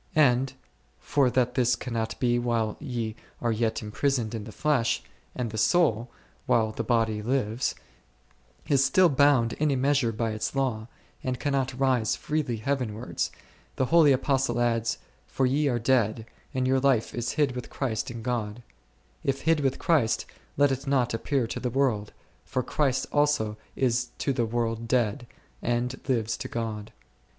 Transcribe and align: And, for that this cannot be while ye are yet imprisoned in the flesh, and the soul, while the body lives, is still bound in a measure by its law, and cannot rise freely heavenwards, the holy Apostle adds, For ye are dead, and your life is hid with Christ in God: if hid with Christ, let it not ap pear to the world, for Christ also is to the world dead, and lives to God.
And, 0.17 0.53
for 0.99 1.29
that 1.29 1.53
this 1.53 1.75
cannot 1.75 2.19
be 2.19 2.39
while 2.39 2.75
ye 2.79 3.15
are 3.39 3.51
yet 3.51 3.83
imprisoned 3.83 4.33
in 4.33 4.45
the 4.45 4.51
flesh, 4.51 5.03
and 5.35 5.51
the 5.51 5.59
soul, 5.59 6.09
while 6.47 6.71
the 6.71 6.83
body 6.83 7.21
lives, 7.21 7.75
is 8.65 8.83
still 8.83 9.09
bound 9.09 9.53
in 9.53 9.69
a 9.69 9.75
measure 9.75 10.11
by 10.11 10.31
its 10.31 10.55
law, 10.55 10.87
and 11.23 11.39
cannot 11.39 11.79
rise 11.79 12.15
freely 12.15 12.57
heavenwards, 12.57 13.31
the 13.75 13.85
holy 13.93 14.11
Apostle 14.11 14.59
adds, 14.59 14.97
For 15.27 15.45
ye 15.45 15.67
are 15.67 15.77
dead, 15.77 16.25
and 16.51 16.67
your 16.67 16.79
life 16.79 17.13
is 17.13 17.33
hid 17.33 17.51
with 17.51 17.69
Christ 17.69 18.09
in 18.09 18.23
God: 18.23 18.63
if 19.23 19.41
hid 19.41 19.59
with 19.59 19.77
Christ, 19.77 20.25
let 20.57 20.71
it 20.71 20.87
not 20.87 21.13
ap 21.13 21.25
pear 21.25 21.45
to 21.45 21.59
the 21.59 21.69
world, 21.69 22.11
for 22.43 22.63
Christ 22.63 23.05
also 23.11 23.55
is 23.75 24.07
to 24.17 24.33
the 24.33 24.47
world 24.47 24.87
dead, 24.87 25.27
and 25.61 26.01
lives 26.07 26.37
to 26.37 26.47
God. 26.47 26.91